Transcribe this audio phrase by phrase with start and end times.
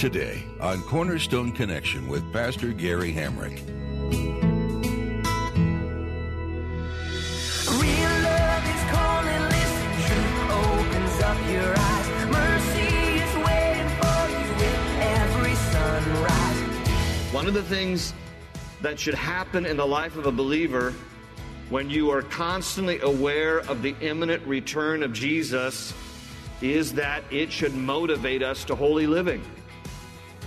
[0.00, 3.60] Today on Cornerstone Connection with Pastor Gary Hamrick.
[7.68, 12.08] Real love is calling, listen, truth opens up your eyes.
[12.32, 12.88] Mercy
[13.20, 17.34] is waiting for you with every sunrise.
[17.34, 18.14] One of the things
[18.80, 20.94] that should happen in the life of a believer
[21.68, 25.92] when you are constantly aware of the imminent return of Jesus
[26.62, 29.44] is that it should motivate us to holy living.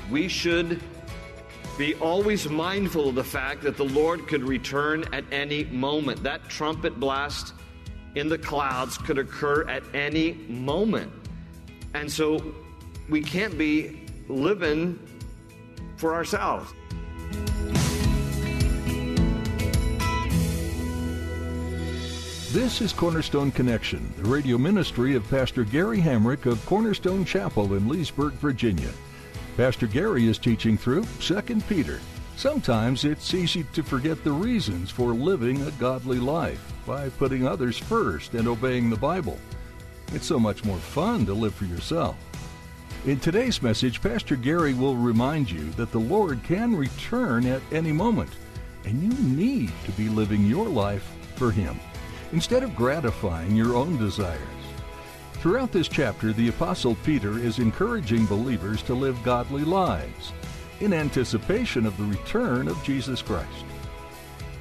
[0.10, 0.82] We should
[1.78, 6.22] be always mindful of the fact that the Lord could return at any moment.
[6.24, 7.54] That trumpet blast
[8.16, 11.12] in the clouds could occur at any moment.
[11.94, 12.54] And so
[13.10, 15.00] we can't be living
[15.98, 16.72] for ourselves.
[22.52, 27.88] This is Cornerstone Connection, the radio ministry of Pastor Gary Hamrick of Cornerstone Chapel in
[27.88, 28.92] Leesburg, Virginia.
[29.58, 32.00] Pastor Gary is teaching through 2 Peter.
[32.38, 37.78] Sometimes it's easy to forget the reasons for living a godly life by putting others
[37.78, 39.38] first and obeying the Bible.
[40.12, 42.16] It's so much more fun to live for yourself.
[43.06, 47.92] In today's message, Pastor Gary will remind you that the Lord can return at any
[47.92, 48.32] moment,
[48.86, 51.80] and you need to be living your life for Him
[52.32, 54.63] instead of gratifying your own desires.
[55.44, 60.32] Throughout this chapter, the Apostle Peter is encouraging believers to live godly lives
[60.80, 63.66] in anticipation of the return of Jesus Christ.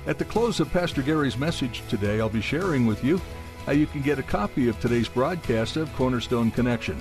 [0.08, 3.20] At the close of Pastor Gary's message today, I'll be sharing with you
[3.64, 7.00] how you can get a copy of today's broadcast of Cornerstone Connection.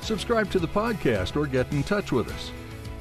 [0.00, 2.50] Subscribe to the podcast or get in touch with us.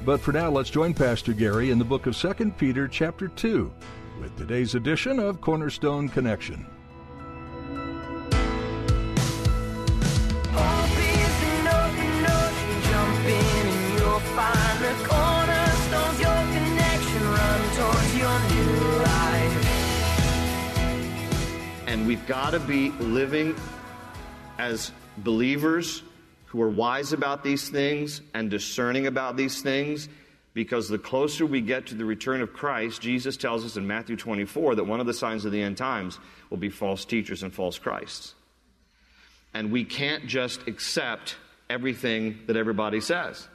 [0.06, 3.73] But for now, let's join Pastor Gary in the book of 2 Peter chapter 2
[4.22, 6.68] with today's edition of Cornerstone Connection.
[22.28, 23.56] Got to be living
[24.57, 26.03] as believers
[26.45, 30.07] who are wise about these things and discerning about these things
[30.53, 34.16] because the closer we get to the return of Christ, Jesus tells us in Matthew
[34.16, 36.19] 24 that one of the signs of the end times
[36.50, 38.35] will be false teachers and false Christs.
[39.53, 41.35] And we can't just accept
[41.69, 43.47] everything that everybody says.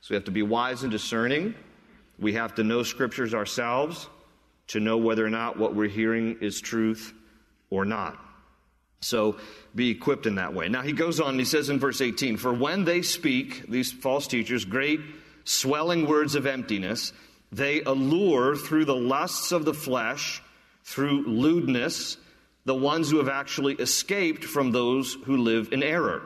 [0.00, 1.54] So we have to be wise and discerning.
[2.18, 4.08] We have to know scriptures ourselves
[4.68, 7.12] to know whether or not what we're hearing is truth
[7.70, 8.18] or not.
[9.00, 9.36] So
[9.74, 10.68] be equipped in that way.
[10.68, 14.26] Now he goes on, he says in verse 18, For when they speak, these false
[14.26, 15.00] teachers, great
[15.44, 17.12] swelling words of emptiness,
[17.52, 20.42] they allure through the lusts of the flesh,
[20.82, 22.16] through lewdness,
[22.64, 26.22] the ones who have actually escaped from those who live in error.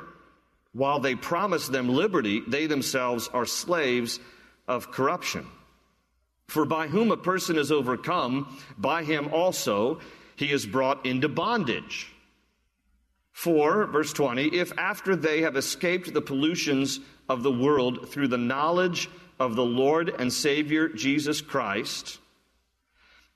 [0.72, 4.20] While they promise them liberty, they themselves are slaves
[4.66, 5.46] of corruption.
[6.46, 10.00] For by whom a person is overcome, by him also
[10.40, 12.10] he is brought into bondage.
[13.30, 18.38] For, verse 20, if after they have escaped the pollutions of the world through the
[18.38, 22.18] knowledge of the Lord and Savior Jesus Christ,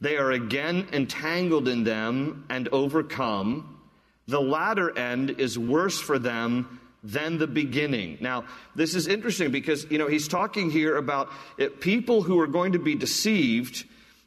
[0.01, 3.79] they are again entangled in them and overcome,
[4.27, 8.17] the latter end is worse for them than the beginning.
[8.23, 8.45] Now,
[8.75, 12.73] this is interesting because, you know, he's talking here about it, people who are going
[12.73, 13.85] to be deceived.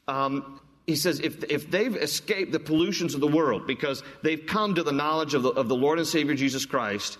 [0.07, 4.73] Um, he says if, if they've escaped the pollutions of the world because they've come
[4.75, 7.17] to the knowledge of the, of the Lord and Savior Jesus Christ,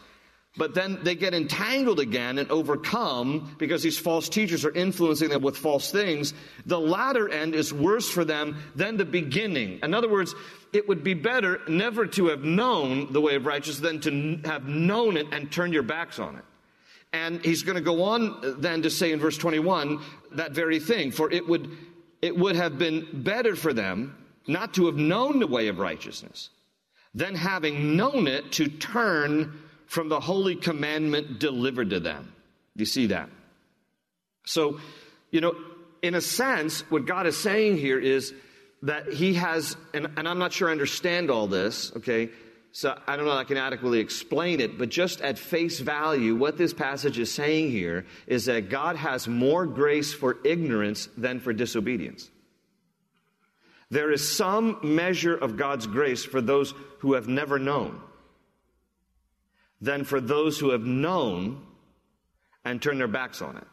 [0.56, 5.42] but then they get entangled again and overcome because these false teachers are influencing them
[5.42, 6.34] with false things,
[6.66, 9.80] the latter end is worse for them than the beginning.
[9.84, 10.34] In other words,
[10.74, 14.66] it would be better never to have known the way of righteousness than to have
[14.66, 16.44] known it and turned your backs on it.
[17.14, 20.02] And he's going to go on uh, then to say in verse 21
[20.34, 21.70] that very thing, for it would
[22.28, 24.16] it would have been better for them
[24.48, 26.50] not to have known the way of righteousness
[27.16, 32.34] than having known it to turn from the holy commandment delivered to them.
[32.76, 33.30] Do you see that?
[34.46, 34.82] So,
[35.32, 35.56] you know,
[36.02, 38.34] in a sense, what God is saying here is
[38.82, 42.30] that He has, and, and I'm not sure I understand all this, okay?
[42.78, 46.36] So I don't know if I can adequately explain it, but just at face value,
[46.36, 51.40] what this passage is saying here is that God has more grace for ignorance than
[51.40, 52.30] for disobedience.
[53.90, 58.00] There is some measure of God's grace for those who have never known
[59.82, 61.66] than for those who have known
[62.64, 63.68] and turned their backs on it.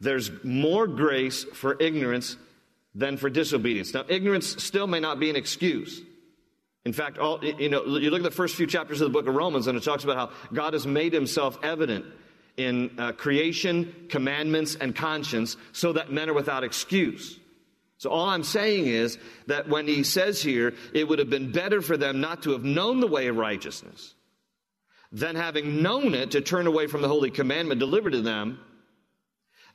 [0.00, 2.38] There's more grace for ignorance
[2.94, 3.92] than for disobedience.
[3.92, 6.00] Now, ignorance still may not be an excuse.
[6.86, 9.26] In fact, all, you know, you look at the first few chapters of the book
[9.26, 12.04] of Romans, and it talks about how God has made himself evident
[12.56, 17.40] in uh, creation, commandments, and conscience so that men are without excuse.
[17.98, 19.18] So all I'm saying is
[19.48, 22.62] that when he says here, it would have been better for them not to have
[22.62, 24.14] known the way of righteousness
[25.10, 28.60] than having known it to turn away from the holy commandment delivered to them,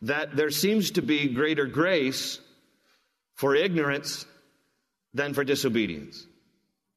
[0.04, 2.40] that there seems to be greater grace
[3.36, 4.26] for ignorance
[5.14, 6.26] than for disobedience.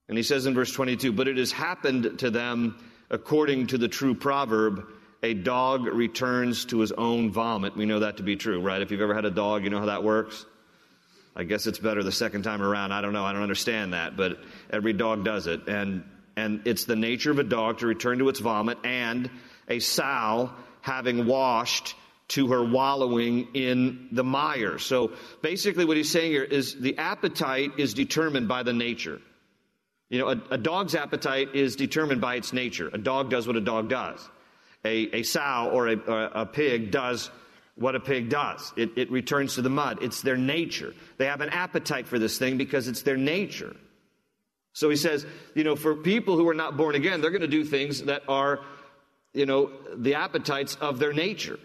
[0.09, 2.77] And he says in verse 22, but it has happened to them
[3.11, 4.87] according to the true proverb,
[5.23, 7.77] a dog returns to his own vomit.
[7.77, 8.83] We know that to be true, right?
[8.83, 10.45] If you've ever had a dog, you know how that works.
[11.37, 12.93] I guess it's better the second time around.
[12.93, 13.25] I don't know.
[13.25, 14.39] I don't understand that, but
[14.71, 15.67] every dog does it.
[15.69, 16.05] And,
[16.37, 19.31] and it's the nature of a dog to return to its vomit and
[19.69, 20.51] a sow
[20.81, 21.95] having washed
[22.29, 24.79] to her wallowing in the mire.
[24.79, 25.13] So
[25.43, 29.21] basically what he's saying here is the appetite is determined by the nature.
[30.15, 32.89] You know, a, a, dog's appetite is determined by its nature.
[32.93, 34.21] A dog does what a dog does.
[34.85, 37.33] A, a sow or a, a, pig does
[37.75, 38.73] what a pig does.
[38.77, 40.05] It, it returns to the mud.
[40.05, 40.95] It's their nature.
[41.17, 43.75] They have an appetite for this thing because it's their nature.
[44.73, 45.27] So he says,
[45.57, 48.23] you know, for people who are not born again, they're going to do things that
[48.29, 48.61] are,
[49.33, 51.59] you know, the appetites of their nature.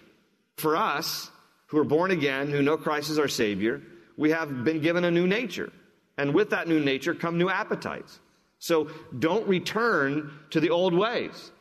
[0.57, 1.29] For us,
[1.67, 3.83] who are born again, who know Christ as our Savior,
[4.17, 5.71] we have been given a new nature.
[6.17, 8.19] And with that new nature come new appetites.
[8.59, 11.51] So don't return to the old ways.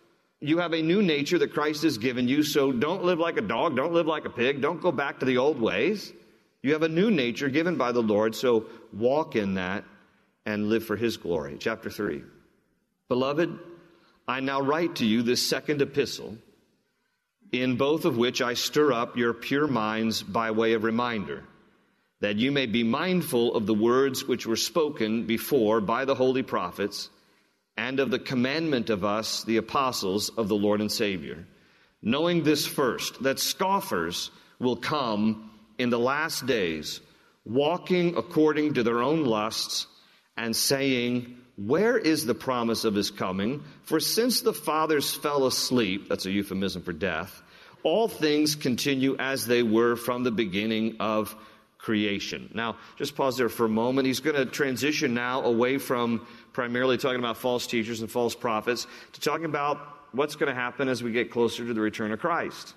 [0.40, 3.42] You have a new nature that Christ has given you, so don't live like a
[3.42, 6.12] dog, don't live like a pig, don't go back to the old ways.
[6.62, 9.84] You have a new nature given by the Lord, so walk in that
[10.44, 11.56] and live for His glory.
[11.58, 12.22] Chapter 3.
[13.08, 13.58] Beloved,
[14.26, 16.36] I now write to you this second epistle,
[17.52, 21.44] in both of which I stir up your pure minds by way of reminder,
[22.20, 26.42] that you may be mindful of the words which were spoken before by the holy
[26.42, 27.10] prophets
[27.76, 31.46] and of the commandment of us, the apostles of the Lord and Savior.
[32.02, 37.00] Knowing this first, that scoffers will come in the last days,
[37.44, 39.86] walking according to their own lusts,
[40.36, 43.62] and saying, Where is the promise of his coming?
[43.84, 47.42] For since the fathers fell asleep, that's a euphemism for death,
[47.84, 51.36] all things continue as they were from the beginning of
[51.78, 52.50] creation.
[52.52, 54.06] Now, just pause there for a moment.
[54.06, 58.86] He's going to transition now away from primarily talking about false teachers and false prophets
[59.12, 59.78] to talking about
[60.12, 62.74] what's going to happen as we get closer to the return of Christ.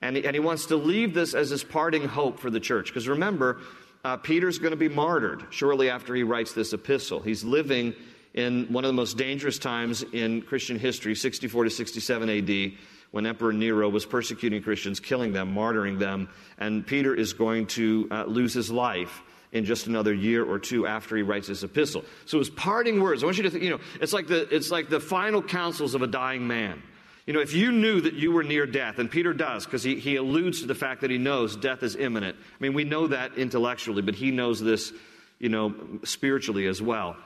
[0.00, 2.88] And he, and he wants to leave this as his parting hope for the church.
[2.88, 3.60] Because remember,
[4.04, 7.20] uh, Peter's going to be martyred shortly after he writes this epistle.
[7.20, 7.94] He's living
[8.34, 12.72] in one of the most dangerous times in Christian history, 64 to 67 AD
[13.12, 16.28] when Emperor Nero was persecuting Christians, killing them, martyring them,
[16.58, 19.22] and Peter is going to uh, lose his life
[19.52, 22.04] in just another year or two after he writes this epistle.
[22.24, 24.70] So his parting words, I want you to think, you know, it's like the, it's
[24.70, 26.82] like the final counsels of a dying man.
[27.26, 30.00] You know, if you knew that you were near death, and Peter does, because he,
[30.00, 32.36] he alludes to the fact that he knows death is imminent.
[32.36, 34.92] I mean, we know that intellectually, but he knows this,
[35.38, 37.16] you know, spiritually as well.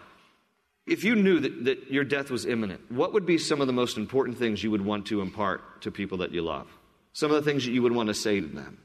[0.87, 3.73] If you knew that, that your death was imminent, what would be some of the
[3.73, 6.69] most important things you would want to impart to people that you love?
[7.12, 8.78] Some of the things that you would want to say to them.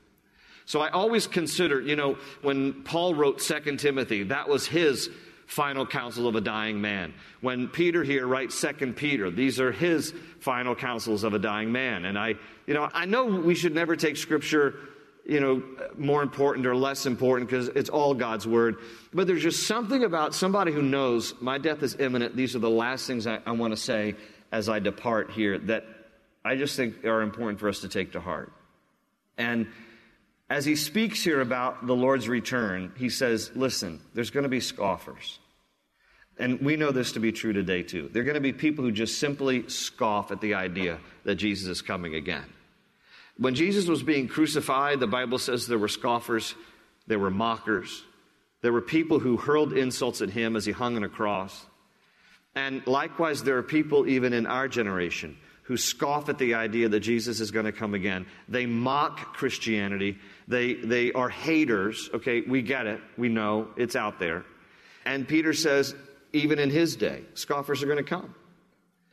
[0.65, 5.09] So I always consider, you know, when Paul wrote Second Timothy, that was his
[5.45, 7.13] final counsel of a dying man.
[7.41, 12.05] When Peter here writes Second Peter, these are his final counsels of a dying man.
[12.05, 14.75] And I, you know, I know we should never take scripture
[15.25, 15.63] you know,
[15.97, 18.77] more important or less important because it's all God's word.
[19.13, 22.35] But there's just something about somebody who knows my death is imminent.
[22.35, 24.15] These are the last things I, I want to say
[24.51, 25.85] as I depart here that
[26.43, 28.51] I just think are important for us to take to heart.
[29.37, 29.67] And
[30.49, 34.59] as he speaks here about the Lord's return, he says, listen, there's going to be
[34.59, 35.39] scoffers.
[36.37, 38.09] And we know this to be true today, too.
[38.11, 41.67] There are going to be people who just simply scoff at the idea that Jesus
[41.67, 42.45] is coming again.
[43.41, 46.53] When Jesus was being crucified, the Bible says there were scoffers,
[47.07, 48.03] there were mockers,
[48.61, 51.65] there were people who hurled insults at him as he hung on a cross.
[52.53, 56.99] And likewise, there are people even in our generation who scoff at the idea that
[56.99, 58.27] Jesus is going to come again.
[58.47, 60.19] They mock Christianity.
[60.47, 62.11] They, they are haters.
[62.13, 63.01] Okay, we get it.
[63.17, 64.45] We know it's out there.
[65.03, 65.95] And Peter says,
[66.31, 68.35] even in his day, scoffers are going to come.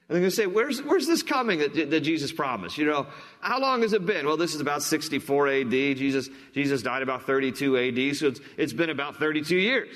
[0.09, 2.79] And they're going to say, where's, where's this coming that, that Jesus promised?
[2.79, 3.07] You know,
[3.41, 4.25] how long has it been?
[4.25, 5.71] Well, this is about 64 AD.
[5.71, 9.95] Jesus, Jesus died about 32 AD, so it's, it's been about 32 years.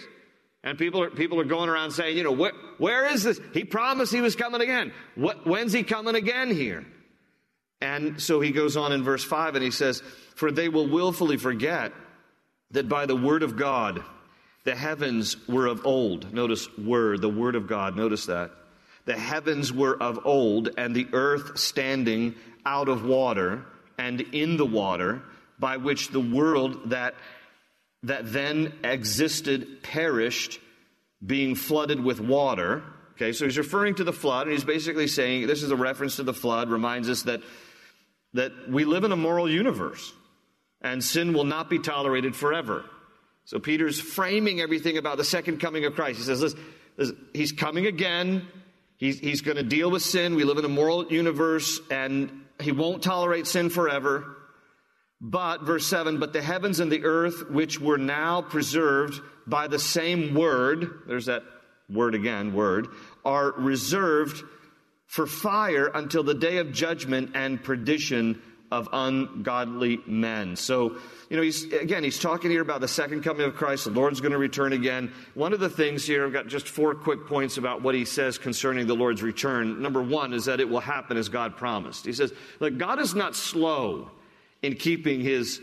[0.63, 3.41] And people are, people are going around saying, you know, where, where is this?
[3.55, 4.93] He promised he was coming again.
[5.15, 6.85] What, when's he coming again here?
[7.81, 10.03] And so he goes on in verse 5 and he says,
[10.37, 11.93] For they will willfully forget
[12.71, 14.05] that by the word of God,
[14.65, 16.33] the heavens were of old.
[16.33, 17.97] Notice word, the word of God.
[17.97, 18.53] Notice that.
[19.05, 23.65] The heavens were of old, and the earth standing out of water
[23.99, 25.23] and in the water,
[25.59, 27.15] by which the world that,
[28.05, 30.61] that then existed perished,
[31.25, 32.83] being flooded with water.
[33.13, 36.17] Okay, so he's referring to the flood, and he's basically saying this is a reference
[36.17, 37.43] to the flood, reminds us that,
[38.35, 40.13] that we live in a moral universe,
[40.81, 42.85] and sin will not be tolerated forever.
[43.45, 46.19] So Peter's framing everything about the second coming of Christ.
[46.19, 46.61] He says, listen,
[46.97, 48.47] listen he's coming again.
[49.03, 50.37] He's, he's going to deal with sin.
[50.37, 54.37] We live in a moral universe, and he won't tolerate sin forever.
[55.21, 59.81] But, verse 7, but the heavens and the earth, which were now preserved by the
[59.81, 61.43] same word, there's that
[61.91, 62.87] word again, word,
[63.25, 64.41] are reserved
[65.07, 68.41] for fire until the day of judgment and perdition
[68.73, 70.57] of ungodly men.
[70.57, 70.97] So,
[71.29, 73.85] you know, he's, again, he's talking here about the second coming of Christ.
[73.85, 75.13] The Lord's going to return again.
[75.35, 78.39] One of the things here, I've got just four quick points about what he says
[78.39, 79.83] concerning the Lord's return.
[79.83, 82.07] Number one is that it will happen as God promised.
[82.07, 84.11] He says, look, God is not slow
[84.63, 85.61] in keeping his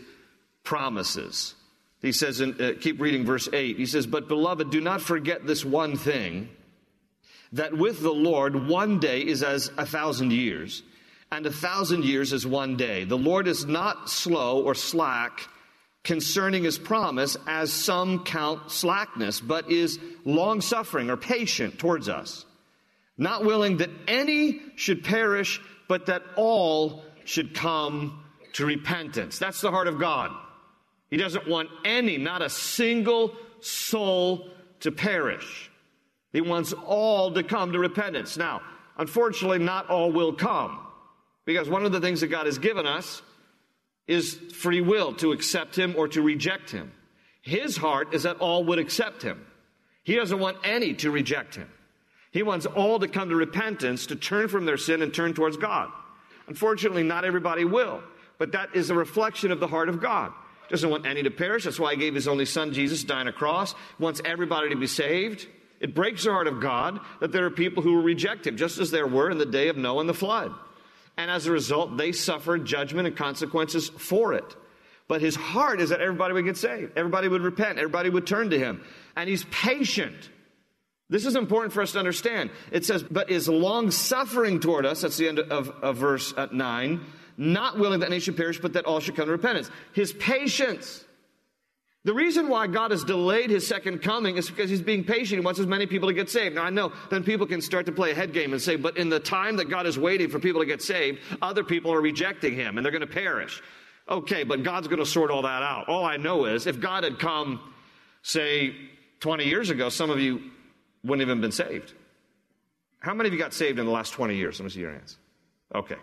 [0.62, 1.56] promises.
[2.00, 3.76] He says, in, uh, keep reading verse 8.
[3.76, 6.48] He says, But beloved, do not forget this one thing
[7.52, 10.84] that with the Lord, one day is as a thousand years
[11.32, 13.04] and a thousand years is one day.
[13.04, 15.48] The Lord is not slow or slack
[16.02, 22.46] concerning his promise, as some count slackness, but is long suffering or patient towards us,
[23.18, 29.38] not willing that any should perish, but that all should come to repentance.
[29.38, 30.30] That's the heart of God.
[31.10, 34.48] He doesn't want any, not a single soul
[34.80, 35.70] to perish.
[36.32, 38.36] He wants all to come to repentance.
[38.36, 38.62] Now,
[38.96, 40.80] unfortunately, not all will come.
[41.50, 43.22] Because one of the things that God has given us
[44.06, 46.92] is free will to accept Him or to reject Him.
[47.42, 49.44] His heart is that all would accept Him.
[50.04, 51.68] He doesn't want any to reject Him.
[52.30, 55.56] He wants all to come to repentance, to turn from their sin and turn towards
[55.56, 55.90] God.
[56.46, 58.00] Unfortunately, not everybody will,
[58.38, 60.32] but that is a reflection of the heart of God.
[60.68, 61.64] Doesn't want any to perish.
[61.64, 63.74] That's why He gave His only Son, Jesus, to die on a cross.
[63.98, 65.48] Wants everybody to be saved.
[65.80, 68.78] It breaks the heart of God that there are people who will reject Him, just
[68.78, 70.54] as there were in the day of Noah and the flood
[71.20, 74.56] and as a result, they suffered judgment and consequences for it.
[75.06, 78.48] But his heart is that everybody would get saved, everybody would repent, everybody would turn
[78.50, 78.82] to him.
[79.16, 80.30] And he's patient.
[81.10, 82.50] This is important for us to understand.
[82.72, 85.02] It says, but is long suffering toward us.
[85.02, 87.04] That's the end of, of verse uh, 9.
[87.36, 89.70] Not willing that any should perish, but that all should come to repentance.
[89.92, 91.04] His patience.
[92.04, 95.38] The reason why God has delayed his second coming is because he's being patient.
[95.38, 96.54] He wants as many people to get saved.
[96.54, 98.96] Now, I know then people can start to play a head game and say, but
[98.96, 102.00] in the time that God is waiting for people to get saved, other people are
[102.00, 103.62] rejecting him and they're going to perish.
[104.08, 105.88] Okay, but God's going to sort all that out.
[105.88, 107.60] All I know is if God had come,
[108.22, 108.74] say,
[109.20, 110.40] 20 years ago, some of you
[111.04, 111.92] wouldn't even been saved.
[113.00, 114.58] How many of you got saved in the last 20 years?
[114.58, 115.18] Let me see your hands.
[115.74, 115.96] Okay.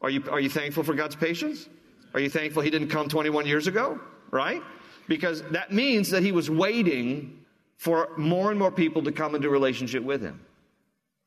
[0.00, 1.68] Are you, are you thankful for God's patience?
[2.14, 4.00] Are you thankful he didn't come 21 years ago?
[4.30, 4.62] Right?
[5.08, 7.44] Because that means that he was waiting
[7.76, 10.40] for more and more people to come into relationship with him.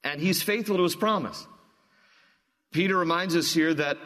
[0.03, 1.47] And he's faithful to his promise.
[2.71, 3.97] Peter reminds us here that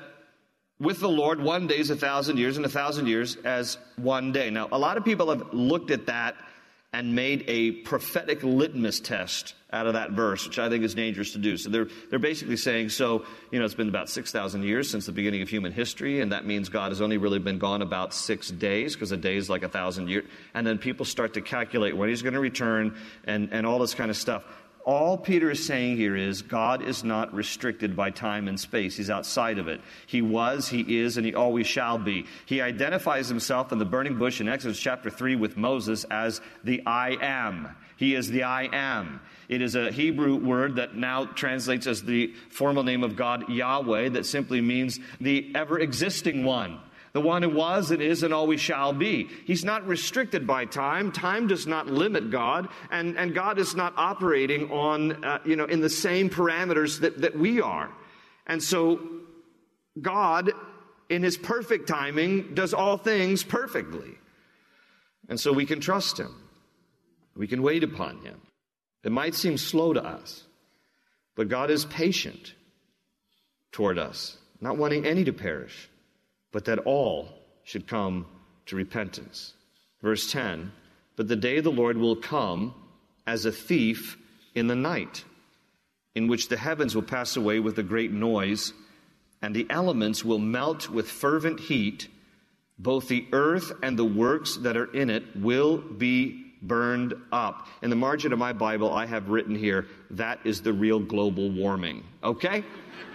[0.79, 4.31] with the Lord, one day is a thousand years, and a thousand years as one
[4.31, 4.49] day.
[4.49, 6.35] Now, a lot of people have looked at that
[6.91, 11.33] and made a prophetic litmus test out of that verse, which I think is dangerous
[11.33, 11.55] to do.
[11.55, 15.11] So they're, they're basically saying, so, you know, it's been about 6,000 years since the
[15.11, 18.49] beginning of human history, and that means God has only really been gone about six
[18.49, 20.25] days, because a day is like a thousand years.
[20.55, 23.93] And then people start to calculate when he's going to return and, and all this
[23.93, 24.43] kind of stuff.
[24.85, 28.95] All Peter is saying here is God is not restricted by time and space.
[28.95, 29.81] He's outside of it.
[30.07, 32.25] He was, he is, and he always shall be.
[32.45, 36.81] He identifies himself in the burning bush in Exodus chapter 3 with Moses as the
[36.85, 37.75] I am.
[37.97, 39.19] He is the I am.
[39.49, 44.09] It is a Hebrew word that now translates as the formal name of God, Yahweh,
[44.09, 46.79] that simply means the ever existing one
[47.13, 49.29] the one who was and is and always shall be.
[49.45, 51.11] He's not restricted by time.
[51.11, 55.65] Time does not limit God, and, and God is not operating on, uh, you know,
[55.65, 57.89] in the same parameters that, that we are.
[58.45, 58.99] And so,
[59.99, 60.51] God,
[61.09, 64.15] in his perfect timing, does all things perfectly.
[65.27, 66.35] And so we can trust him.
[67.35, 68.41] We can wait upon him.
[69.03, 70.43] It might seem slow to us,
[71.35, 72.53] but God is patient
[73.71, 75.89] toward us, not wanting any to perish,
[76.51, 77.29] but that all
[77.63, 78.25] should come
[78.65, 79.53] to repentance.
[80.01, 80.71] Verse 10
[81.15, 82.73] But the day of the Lord will come
[83.27, 84.17] as a thief
[84.55, 85.23] in the night,
[86.15, 88.73] in which the heavens will pass away with a great noise,
[89.41, 92.07] and the elements will melt with fervent heat.
[92.77, 97.67] Both the earth and the works that are in it will be burned up.
[97.81, 101.49] In the margin of my Bible, I have written here, that is the real global
[101.49, 102.03] warming.
[102.23, 102.63] Okay?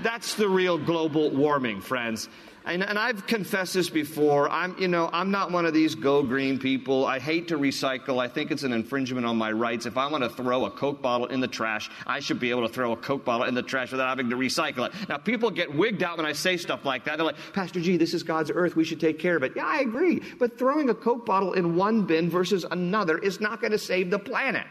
[0.03, 2.29] That's the real global warming, friends.
[2.67, 4.49] And, and, I've confessed this before.
[4.49, 7.05] I'm, you know, I'm not one of these go green people.
[7.05, 8.19] I hate to recycle.
[8.19, 9.85] I think it's an infringement on my rights.
[9.85, 12.67] If I want to throw a Coke bottle in the trash, I should be able
[12.67, 14.95] to throw a Coke bottle in the trash without having to recycle it.
[15.11, 17.19] Now, people get wigged out when I say stuff like that.
[17.19, 18.77] They're like, Pastor G, this is God's earth.
[18.77, 19.53] We should take care of it.
[19.55, 20.23] Yeah, I agree.
[20.39, 24.09] But throwing a Coke bottle in one bin versus another is not going to save
[24.09, 24.67] the planet.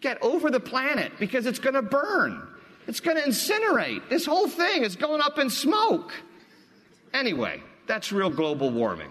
[0.00, 2.46] Get over the planet because it's going to burn.
[2.86, 4.08] It's going to incinerate.
[4.08, 6.12] This whole thing is going up in smoke.
[7.12, 9.10] Anyway, that's real global warming.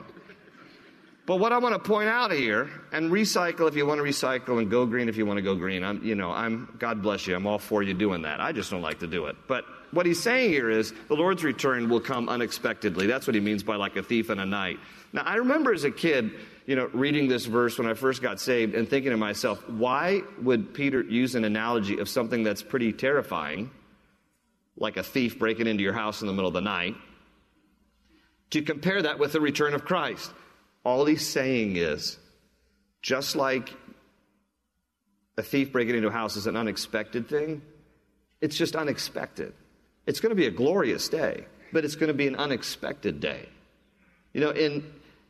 [1.30, 4.58] But what I want to point out here, and recycle if you want to recycle,
[4.58, 5.84] and go green if you want to go green.
[5.84, 8.42] I'm, you know, I'm, God bless you, I'm all for you doing that.
[8.42, 9.36] I just don't like to do it.
[9.48, 13.06] But what he's saying here is the Lord's return will come unexpectedly.
[13.06, 14.80] That's what he means by like a thief in a night.
[15.14, 16.32] Now, I remember as a kid,
[16.66, 20.22] you know, reading this verse when I first got saved and thinking to myself, why
[20.42, 23.70] would Peter use an analogy of something that's pretty terrifying,
[24.78, 26.96] like a thief breaking into your house in the middle of the night?
[28.52, 30.32] To compare that with the return of Christ.
[30.84, 32.18] All he's saying is
[33.02, 33.74] just like
[35.38, 37.62] a thief breaking into a house is an unexpected thing,
[38.42, 39.54] it's just unexpected.
[40.06, 43.48] It's going to be a glorious day, but it's going to be an unexpected day.
[44.34, 44.84] You know, in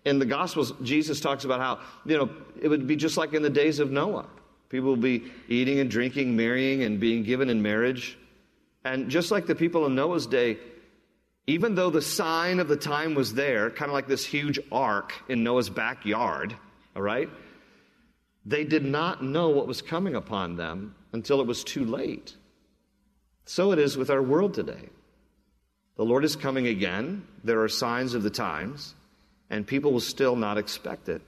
[0.06, 2.30] in the Gospels, Jesus talks about how, you know,
[2.62, 4.28] it would be just like in the days of Noah.
[4.70, 8.18] People will be eating and drinking, marrying, and being given in marriage.
[8.86, 10.58] And just like the people in Noah's day,
[11.50, 15.14] even though the sign of the time was there, kind of like this huge ark
[15.28, 16.56] in Noah's backyard,
[16.96, 17.28] all right,
[18.46, 22.36] they did not know what was coming upon them until it was too late.
[23.46, 24.90] So it is with our world today.
[25.98, 27.26] The Lord is coming again.
[27.44, 28.94] There are signs of the times,
[29.50, 31.24] and people will still not expect it,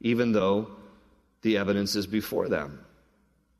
[0.00, 0.70] even though
[1.42, 2.78] the evidence is before them.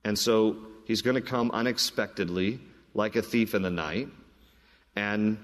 [0.04, 2.60] And so he's going to come unexpectedly,
[2.94, 4.06] like a thief in the night,
[4.94, 5.38] and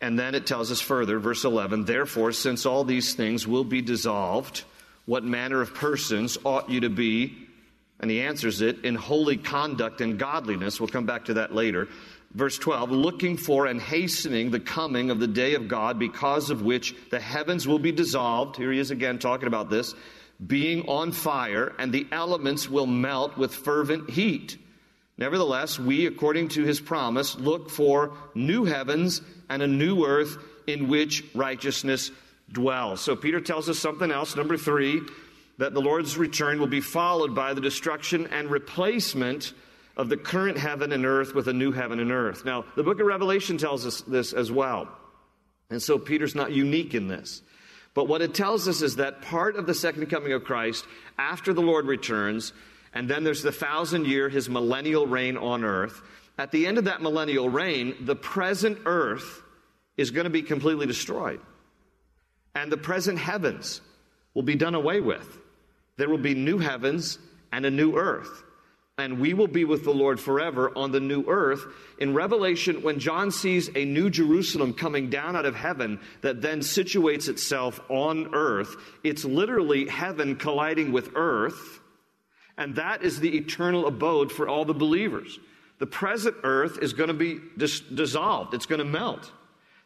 [0.00, 3.82] and then it tells us further, verse 11, therefore, since all these things will be
[3.82, 4.64] dissolved,
[5.06, 7.36] what manner of persons ought you to be?
[8.00, 10.78] And he answers it in holy conduct and godliness.
[10.78, 11.88] We'll come back to that later.
[12.32, 16.62] Verse 12, looking for and hastening the coming of the day of God, because of
[16.62, 18.56] which the heavens will be dissolved.
[18.56, 19.94] Here he is again talking about this,
[20.46, 24.58] being on fire, and the elements will melt with fervent heat.
[25.18, 30.88] Nevertheless, we, according to his promise, look for new heavens and a new earth in
[30.88, 32.12] which righteousness
[32.52, 33.00] dwells.
[33.00, 34.36] So Peter tells us something else.
[34.36, 35.02] Number three,
[35.58, 39.52] that the Lord's return will be followed by the destruction and replacement
[39.96, 42.44] of the current heaven and earth with a new heaven and earth.
[42.44, 44.88] Now, the book of Revelation tells us this as well.
[45.68, 47.42] And so Peter's not unique in this.
[47.92, 50.86] But what it tells us is that part of the second coming of Christ,
[51.18, 52.52] after the Lord returns,
[52.94, 56.00] and then there's the thousand year, his millennial reign on earth.
[56.38, 59.42] At the end of that millennial reign, the present earth
[59.96, 61.40] is going to be completely destroyed.
[62.54, 63.80] And the present heavens
[64.34, 65.38] will be done away with.
[65.96, 67.18] There will be new heavens
[67.52, 68.44] and a new earth.
[68.96, 71.64] And we will be with the Lord forever on the new earth.
[72.00, 76.60] In Revelation, when John sees a new Jerusalem coming down out of heaven that then
[76.60, 78.74] situates itself on earth,
[79.04, 81.80] it's literally heaven colliding with earth
[82.58, 85.38] and that is the eternal abode for all the believers.
[85.78, 89.32] The present earth is going to be dis- dissolved, it's going to melt.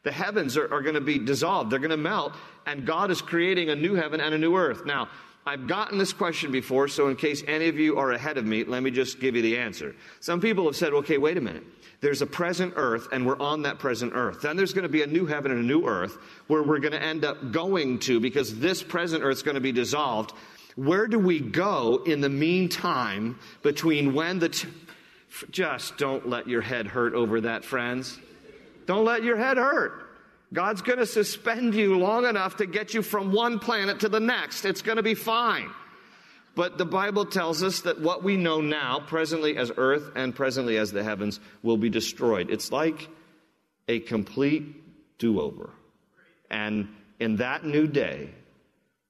[0.02, 2.32] The heavens are, are going to be dissolved, they're going to melt,
[2.66, 4.84] and God is creating a new heaven and a new earth.
[4.84, 5.08] Now,
[5.44, 8.62] I've gotten this question before, so in case any of you are ahead of me,
[8.64, 9.94] let me just give you the answer.
[10.20, 11.64] Some people have said, okay, wait a minute.
[12.00, 14.42] There's a present earth, and we're on that present earth.
[14.42, 16.92] Then there's going to be a new heaven and a new earth where we're going
[16.92, 20.32] to end up going to because this present earth is going to be dissolved.
[20.76, 24.48] Where do we go in the meantime between when the.
[24.50, 24.68] T-
[25.50, 28.18] just don't let your head hurt over that, friends.
[28.86, 29.92] Don't let your head hurt.
[30.52, 34.20] God's going to suspend you long enough to get you from one planet to the
[34.20, 34.64] next.
[34.64, 35.70] It's going to be fine.
[36.54, 40.76] But the Bible tells us that what we know now, presently as earth and presently
[40.76, 42.50] as the heavens, will be destroyed.
[42.50, 43.08] It's like
[43.88, 45.70] a complete do over.
[46.50, 48.28] And in that new day,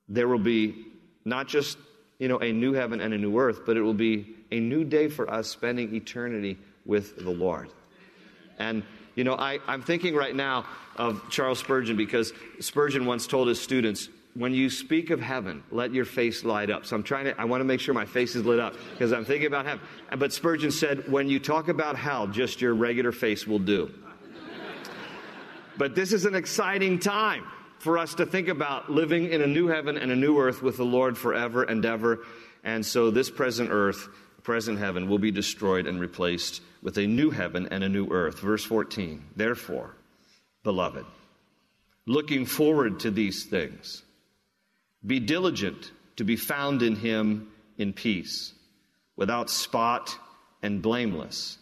[0.09, 0.87] there will be
[1.25, 1.79] not just,
[2.19, 4.85] you know, a new heaven and a new earth, but it will be a new
[4.85, 7.71] day for us spending eternity with the Lord.
[8.59, 8.83] And,
[9.15, 13.61] you know, I, I'm thinking right now of Charles Spurgeon because Spurgeon once told his
[13.61, 16.87] students, when you speak of heaven, let your face light up.
[16.87, 19.13] So I'm trying to, I want to make sure my face is lit up because
[19.13, 19.81] I'm thinking about heaven.
[20.17, 23.91] But Spurgeon said, when you talk about hell, just your regular face will do.
[25.77, 27.45] but this is an exciting time
[27.83, 30.77] for us to think about living in a new heaven and a new earth with
[30.77, 32.21] the Lord forever and ever.
[32.63, 34.09] And so this present earth,
[34.45, 38.39] present heaven, will be destroyed and replaced with a new heaven and a new earth.
[38.39, 39.97] Verse 14, therefore,
[40.63, 41.05] beloved,
[42.07, 44.05] looking forward to these things,
[45.05, 48.53] be diligent to be found in him in peace,
[49.17, 50.17] without spot
[50.63, 51.59] and blameless.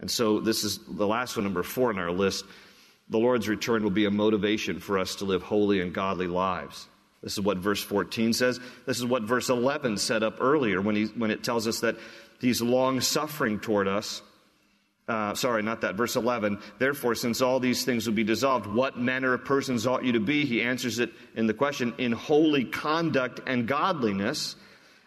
[0.00, 2.46] And so this is the last one, number four on our list.
[3.08, 6.88] The Lord's return will be a motivation for us to live holy and godly lives.
[7.22, 8.60] This is what verse 14 says.
[8.84, 11.96] This is what verse 11 set up earlier when, he, when it tells us that
[12.40, 14.22] he's long suffering toward us.
[15.08, 15.94] Uh, sorry, not that.
[15.94, 16.58] Verse 11.
[16.78, 20.20] Therefore, since all these things will be dissolved, what manner of persons ought you to
[20.20, 20.44] be?
[20.44, 24.56] He answers it in the question in holy conduct and godliness.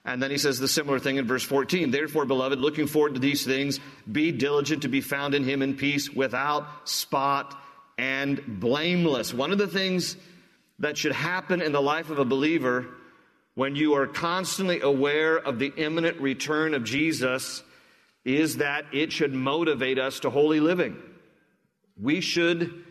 [0.05, 1.91] And then he says the similar thing in verse 14.
[1.91, 5.75] Therefore, beloved, looking forward to these things, be diligent to be found in him in
[5.75, 7.61] peace without spot
[7.99, 9.33] and blameless.
[9.33, 10.15] One of the things
[10.79, 12.87] that should happen in the life of a believer
[13.55, 17.61] when you are constantly aware of the imminent return of Jesus
[18.23, 20.95] is that it should motivate us to holy living.
[22.01, 22.85] We should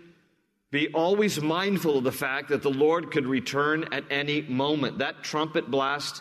[0.71, 4.99] be always mindful of the fact that the Lord could return at any moment.
[4.99, 6.21] That trumpet blast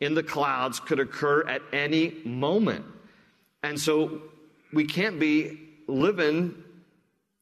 [0.00, 2.84] in the clouds could occur at any moment.
[3.62, 4.20] And so
[4.70, 6.62] we can't be living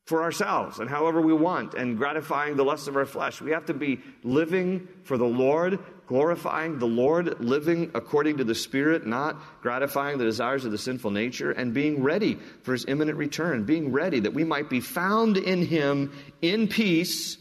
[0.07, 3.41] for ourselves and however we want and gratifying the lusts of our flesh.
[3.41, 8.55] We have to be living for the Lord, glorifying the Lord, living according to the
[8.55, 13.19] Spirit, not gratifying the desires of the sinful nature, and being ready for His imminent
[13.19, 17.39] return, being ready that we might be found in Him in peace.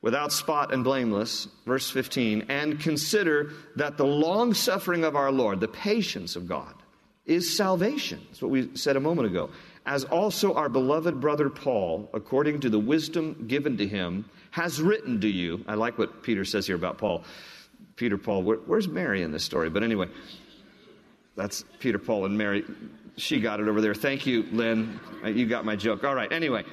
[0.00, 5.58] Without spot and blameless, verse 15, and consider that the long suffering of our Lord,
[5.58, 6.72] the patience of God,
[7.24, 8.20] is salvation.
[8.28, 9.50] That's what we said a moment ago
[9.86, 15.20] as also our beloved brother Paul, according to the wisdom given to him, has written
[15.20, 15.64] to you.
[15.68, 17.22] I like what Peter says here about Paul.
[17.94, 19.70] Peter, Paul, where, where's Mary in this story?
[19.70, 20.08] But anyway,
[21.36, 22.64] that's Peter, Paul, and Mary.
[23.16, 23.94] She got it over there.
[23.94, 25.00] Thank you, Lynn.
[25.24, 26.04] Uh, you got my joke.
[26.04, 26.64] All right, anyway.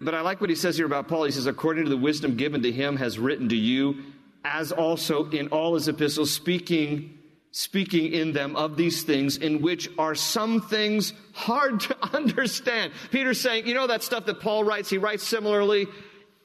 [0.00, 1.24] But I like what he says here about Paul.
[1.24, 4.02] He says, according to the wisdom given to him, has written to you,
[4.44, 7.17] as also in all his epistles, speaking
[7.50, 12.92] speaking in them of these things in which are some things hard to understand.
[13.10, 15.86] Peter's saying, you know that stuff that Paul writes, he writes similarly.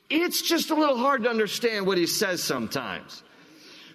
[0.10, 3.24] It's just a little hard to understand what he says sometimes,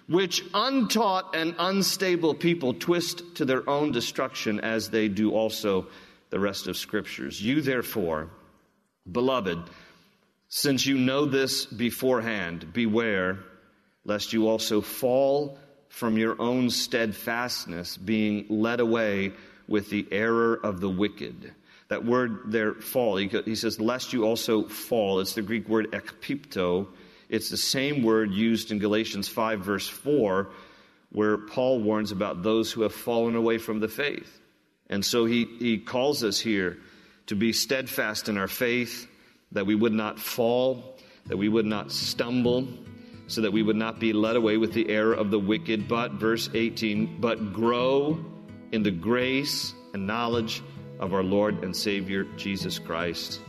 [0.07, 5.87] which untaught and unstable people twist to their own destruction as they do also
[6.29, 7.41] the rest of scriptures.
[7.41, 8.29] You therefore,
[9.09, 9.59] beloved,
[10.47, 13.39] since you know this beforehand, beware
[14.03, 19.33] lest you also fall from your own steadfastness, being led away
[19.67, 21.53] with the error of the wicked.
[21.89, 25.19] That word there, fall, he, says, lest you also fall.
[25.19, 26.87] It's the Greek word ekpipto.
[27.27, 30.49] It's the same word used in Galatians 5, verse 4,
[31.11, 34.39] where Paul warns about those who have fallen away from the faith.
[34.89, 36.77] And so he, he calls us here
[37.27, 39.07] to be steadfast in our faith,
[39.51, 42.67] that we would not fall, that we would not stumble,
[43.29, 46.13] so that we would not be led away with the error of the wicked, but,
[46.13, 48.19] verse 18, but grow
[48.71, 50.63] in the grace and knowledge
[50.99, 53.39] of our Lord and Savior Jesus Christ.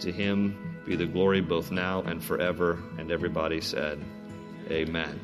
[0.00, 2.82] To him be the glory both now and forever.
[2.98, 4.02] And everybody said,
[4.70, 5.20] Amen.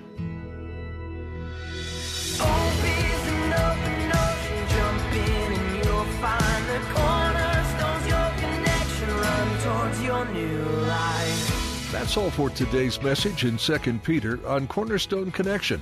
[12.03, 15.81] That's all for today's message in 2 Peter on Cornerstone Connection.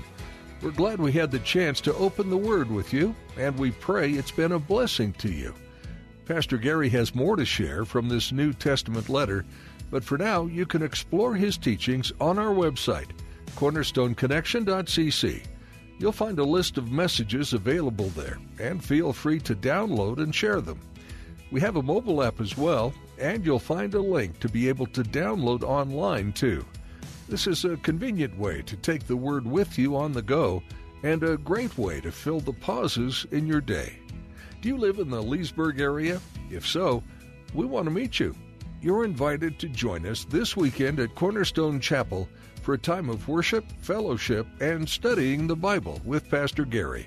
[0.61, 4.11] We're glad we had the chance to open the Word with you, and we pray
[4.11, 5.54] it's been a blessing to you.
[6.26, 9.46] Pastor Gary has more to share from this New Testament letter,
[9.90, 13.12] but for now, you can explore his teachings on our website,
[13.56, 15.42] cornerstoneconnection.cc.
[15.98, 20.61] You'll find a list of messages available there, and feel free to download and share
[20.61, 20.80] them.
[21.50, 24.87] We have a mobile app as well, and you'll find a link to be able
[24.87, 26.64] to download online too.
[27.28, 30.62] This is a convenient way to take the Word with you on the go
[31.02, 33.98] and a great way to fill the pauses in your day.
[34.61, 36.20] Do you live in the Leesburg area?
[36.50, 37.02] If so,
[37.54, 38.35] we want to meet you.
[38.83, 42.28] You're invited to join us this weekend at Cornerstone Chapel
[42.62, 47.06] for a time of worship, fellowship, and studying the Bible with Pastor Gary.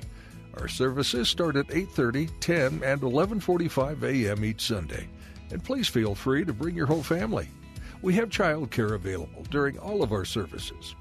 [0.58, 4.45] Our services start at 8:30, 10, and 11:45 a.m.
[4.45, 5.10] each Sunday.
[5.54, 7.48] And please feel free to bring your whole family.
[8.02, 10.96] We have childcare available during all of our services.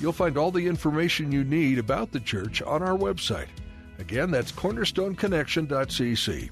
[0.00, 3.48] You'll find all the information you need about the church on our website.
[3.98, 6.50] Again, that's cornerstoneconnection.cc.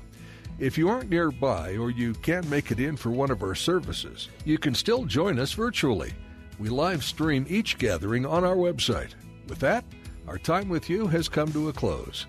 [0.58, 4.28] If you aren't nearby or you can't make it in for one of our services,
[4.44, 6.12] you can still join us virtually.
[6.58, 9.14] We live stream each gathering on our website.
[9.48, 9.86] With that,
[10.26, 12.26] our time with you has come to a close.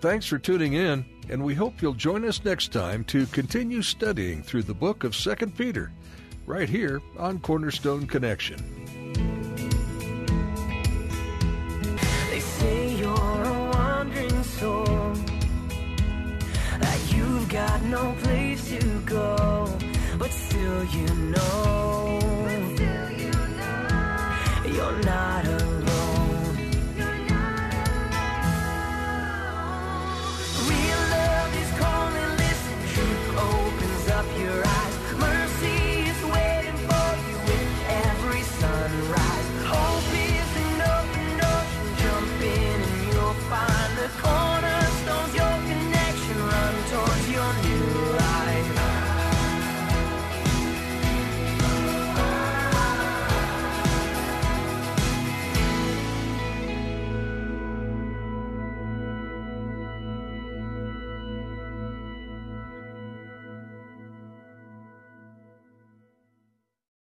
[0.00, 4.42] Thanks for tuning in, and we hope you'll join us next time to continue studying
[4.42, 5.92] through the book of 2 Peter,
[6.44, 8.58] right here on Cornerstone Connection.
[12.30, 15.14] They say you're a wandering soul,
[16.80, 19.78] that you've got no place to go,
[20.18, 21.79] but still you know